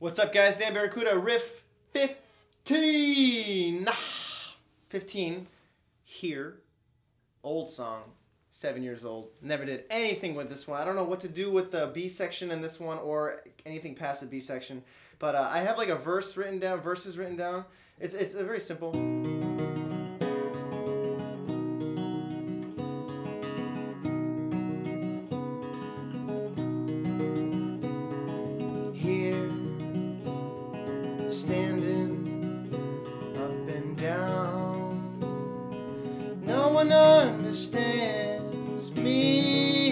What's 0.00 0.18
up, 0.18 0.32
guys? 0.32 0.56
Dan 0.56 0.72
Barracuda, 0.72 1.18
riff 1.18 1.62
15. 1.92 3.86
15 4.88 5.46
here. 6.04 6.56
Old 7.44 7.68
song, 7.68 8.04
seven 8.50 8.82
years 8.82 9.04
old. 9.04 9.28
Never 9.42 9.66
did 9.66 9.84
anything 9.90 10.34
with 10.34 10.48
this 10.48 10.66
one. 10.66 10.80
I 10.80 10.86
don't 10.86 10.96
know 10.96 11.04
what 11.04 11.20
to 11.20 11.28
do 11.28 11.50
with 11.50 11.70
the 11.70 11.90
B 11.92 12.08
section 12.08 12.50
in 12.50 12.62
this 12.62 12.80
one 12.80 12.96
or 12.96 13.42
anything 13.66 13.94
past 13.94 14.22
the 14.22 14.26
B 14.26 14.40
section. 14.40 14.82
But 15.18 15.34
uh, 15.34 15.50
I 15.52 15.58
have 15.58 15.76
like 15.76 15.90
a 15.90 15.96
verse 15.96 16.34
written 16.34 16.60
down, 16.60 16.80
verses 16.80 17.18
written 17.18 17.36
down. 17.36 17.66
It's, 17.98 18.14
it's 18.14 18.32
very 18.32 18.60
simple. 18.60 19.39
Standing 31.40 32.68
up 33.34 33.68
and 33.74 33.96
down. 33.96 35.18
No 36.44 36.68
one 36.68 36.92
understands 36.92 38.94
me. 38.94 39.89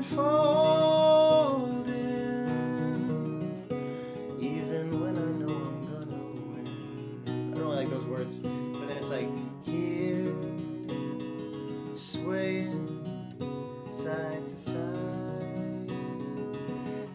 And 0.00 0.06
folding 0.06 1.90
even 4.40 4.98
when 4.98 5.14
I 5.18 5.30
know 5.40 5.54
I'm 5.54 5.84
gonna 5.92 6.22
win. 6.48 7.52
I 7.52 7.58
don't 7.58 7.74
like 7.74 7.90
those 7.90 8.06
words, 8.06 8.38
but 8.38 8.88
then 8.88 8.96
it's 8.96 9.10
like 9.10 9.28
here 9.62 10.32
swaying 11.96 13.04
side 13.86 14.48
to 14.48 14.58
side. 14.58 15.90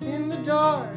In 0.02 0.30
the 0.30 0.38
dark 0.44 0.95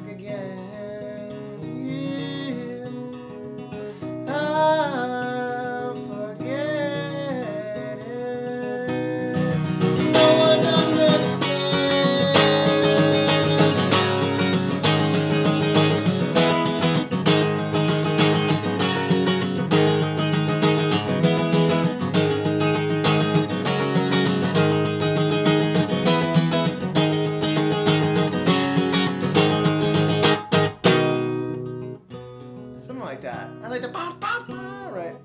I 33.63 33.69
like 33.69 33.83
the 33.83 33.89
ba 33.89 34.15
ba, 34.19 34.91
right? 34.91 35.17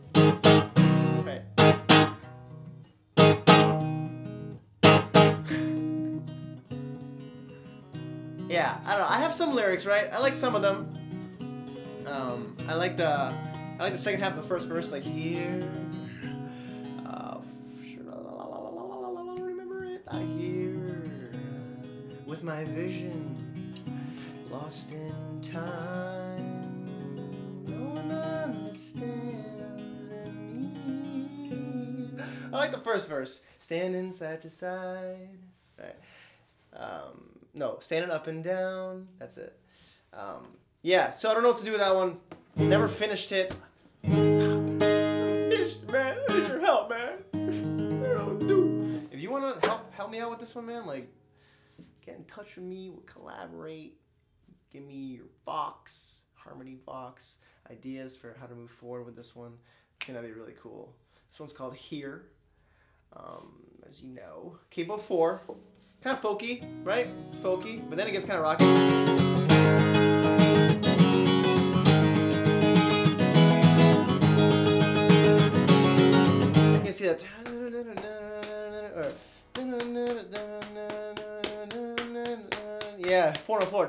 Right. 1.26 1.42
Yeah, 8.50 8.78
I 8.86 8.92
don't 8.92 9.02
know. 9.02 9.08
I 9.08 9.20
have 9.20 9.34
some 9.34 9.54
lyrics, 9.54 9.86
right? 9.86 10.12
I 10.12 10.20
like 10.20 10.36
some 10.36 10.56
of 10.56 10.62
them. 10.62 10.94
Um, 12.06 12.56
I 12.68 12.74
like 12.74 12.98
the, 12.98 13.08
I 13.08 13.78
like 13.80 13.94
the 13.94 13.98
second 13.98 14.22
half 14.22 14.34
of 14.34 14.42
the 14.42 14.48
first 14.48 14.68
verse, 14.68 14.92
like 14.92 15.04
here. 15.04 15.68
Uh, 17.06 17.38
remember 19.40 19.86
it? 19.86 20.04
I 20.08 20.22
hear 20.22 21.32
with 22.26 22.44
my 22.44 22.64
vision 22.66 23.36
lost 24.52 24.92
in 24.92 25.42
time. 25.42 26.33
I 32.54 32.58
like 32.58 32.72
the 32.72 32.78
first 32.78 33.10
verse. 33.10 33.42
Standing 33.58 34.12
side 34.12 34.42
to 34.42 34.50
side. 34.50 35.40
Right. 35.80 35.96
Um, 36.76 37.30
no, 37.56 37.80
standing 37.80 38.12
up 38.12 38.28
and 38.28 38.44
down. 38.44 39.08
That's 39.18 39.38
it. 39.38 39.58
Um, 40.14 40.46
yeah, 40.84 41.12
so 41.12 41.32
I 41.32 41.34
don't 41.34 41.42
know 41.42 41.50
what 41.50 41.58
to 41.60 41.66
do 41.66 41.72
with 41.72 41.80
that 41.80 41.96
one. 41.96 42.18
Never 42.56 42.88
finished 42.88 43.32
it. 43.32 43.56
Finished, 44.04 45.90
man. 45.90 46.18
I 46.30 46.34
need 46.34 46.48
your 46.48 46.60
help, 46.60 46.92
man. 46.92 47.18
If 49.12 49.20
you 49.20 49.32
want 49.32 49.62
to 49.62 49.68
help 49.68 49.92
help 49.94 50.12
me 50.12 50.20
out 50.20 50.30
with 50.30 50.40
this 50.40 50.54
one, 50.54 50.68
man, 50.68 50.86
like 50.86 51.12
get 52.06 52.18
in 52.18 52.24
touch 52.26 52.56
with 52.56 52.66
me. 52.66 52.90
We'll 52.90 53.02
collaborate. 53.02 53.98
Give 54.72 54.84
me 54.84 55.16
your 55.16 55.26
box, 55.46 56.22
Harmony 56.36 56.76
box, 56.76 57.38
ideas 57.72 58.16
for 58.16 58.36
how 58.40 58.46
to 58.46 58.54
move 58.54 58.70
forward 58.70 59.06
with 59.06 59.16
this 59.16 59.36
one. 59.36 59.54
I 60.02 60.06
think 60.06 60.16
that'd 60.16 60.30
be 60.30 60.40
really 60.40 60.56
cool. 60.62 60.94
This 61.30 61.40
one's 61.40 61.54
called 61.54 61.76
Here. 61.76 62.26
Um, 63.16 63.54
as 63.88 64.02
you 64.02 64.10
know, 64.10 64.58
capo 64.72 64.98
4. 64.98 65.42
Kind 66.02 66.18
of 66.18 66.22
folky, 66.22 66.64
right? 66.84 67.08
It's 67.32 67.40
folky, 67.40 67.82
but 67.88 67.98
then 67.98 68.08
it 68.08 68.12
gets 68.12 68.26
kind 68.26 68.38
of 68.38 68.44
rocky. 68.44 68.66
Can 76.84 76.94
see 76.94 77.06
that. 77.06 77.24
Yeah, 82.98 83.34
four 83.34 83.62
on 83.62 83.68
floor. 83.68 83.88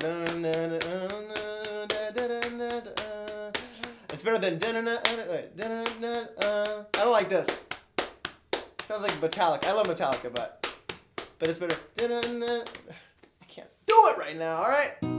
It's 4.09 4.23
better 4.23 4.37
than. 4.37 4.59
I 6.93 7.03
don't 7.03 7.11
like 7.11 7.29
this. 7.29 7.65
Sounds 8.87 9.01
like 9.01 9.13
Metallica. 9.13 9.65
I 9.65 9.71
love 9.71 9.87
Metallica, 9.87 10.33
but 10.33 10.67
but 11.39 11.49
it's 11.49 11.57
better. 11.57 11.75
I 11.99 13.45
can't 13.47 13.67
do 13.87 13.95
it 14.09 14.17
right 14.17 14.37
now. 14.37 14.57
All 14.57 14.69
right. 14.69 15.14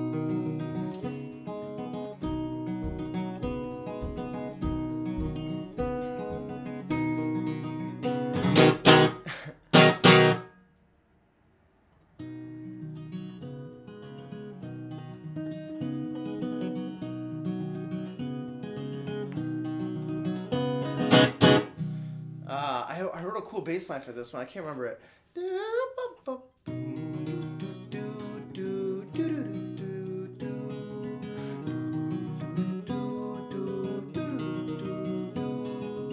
I, 22.96 23.00
I 23.00 23.22
wrote 23.22 23.36
a 23.36 23.42
cool 23.42 23.60
bass 23.60 23.90
line 23.90 24.00
for 24.00 24.12
this 24.12 24.32
one. 24.32 24.40
I 24.40 24.46
can't 24.46 24.64
remember 24.64 24.86
it. 24.86 25.00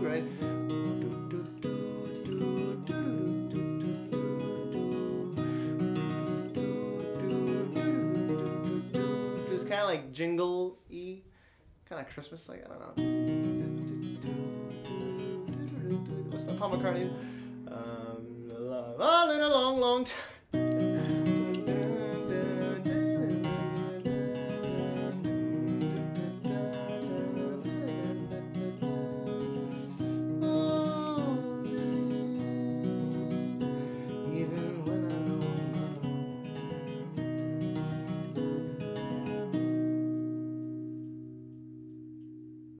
Right? 0.01 0.25
It's 9.53 9.63
kind 9.63 9.81
of 9.81 9.87
like 9.87 10.11
jingle-y, 10.11 11.21
kind 11.87 12.01
of 12.01 12.09
Christmas-like, 12.13 12.65
I 12.65 12.67
don't 12.67 12.97
know. 12.97 13.42
That 16.45 16.59
Paul 16.59 16.71
McCartney? 16.71 17.09
Um, 17.67 18.51
a 19.41 19.47
long, 19.47 19.79
long 19.79 20.03
time. 20.03 20.32